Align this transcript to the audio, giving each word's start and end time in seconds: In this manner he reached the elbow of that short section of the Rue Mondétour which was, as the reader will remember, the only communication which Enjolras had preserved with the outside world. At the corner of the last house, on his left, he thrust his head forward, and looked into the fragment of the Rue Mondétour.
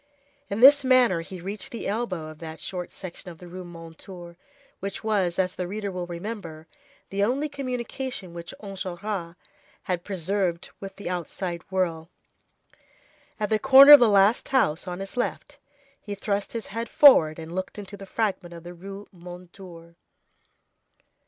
In 0.49 0.61
this 0.61 0.83
manner 0.83 1.21
he 1.21 1.39
reached 1.39 1.69
the 1.71 1.85
elbow 1.87 2.29
of 2.29 2.39
that 2.39 2.59
short 2.59 2.91
section 2.91 3.29
of 3.29 3.37
the 3.37 3.47
Rue 3.47 3.63
Mondétour 3.63 4.35
which 4.79 5.03
was, 5.03 5.37
as 5.37 5.55
the 5.55 5.67
reader 5.67 5.91
will 5.91 6.07
remember, 6.07 6.65
the 7.11 7.23
only 7.23 7.47
communication 7.47 8.33
which 8.33 8.51
Enjolras 8.63 9.35
had 9.83 10.03
preserved 10.03 10.71
with 10.79 10.95
the 10.95 11.07
outside 11.07 11.61
world. 11.69 12.07
At 13.39 13.51
the 13.51 13.59
corner 13.59 13.91
of 13.91 13.99
the 13.99 14.09
last 14.09 14.49
house, 14.49 14.87
on 14.87 15.01
his 15.01 15.17
left, 15.17 15.59
he 15.99 16.15
thrust 16.15 16.53
his 16.53 16.65
head 16.73 16.89
forward, 16.89 17.37
and 17.37 17.53
looked 17.53 17.77
into 17.77 17.95
the 17.95 18.07
fragment 18.07 18.55
of 18.55 18.63
the 18.63 18.73
Rue 18.73 19.07
Mondétour. 19.15 19.93